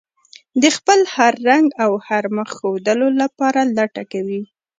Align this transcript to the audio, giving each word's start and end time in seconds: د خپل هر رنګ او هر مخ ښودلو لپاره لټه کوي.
د 0.61 0.63
خپل 0.77 0.99
هر 1.15 1.33
رنګ 1.49 1.67
او 1.83 1.91
هر 2.07 2.23
مخ 2.37 2.49
ښودلو 2.57 3.07
لپاره 3.21 3.61
لټه 3.77 4.03
کوي. 4.11 4.41